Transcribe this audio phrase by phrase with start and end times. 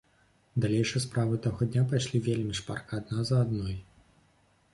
[0.63, 3.77] Далейшыя справы таго дня пайшлі вельмі шпарка, адна за адной.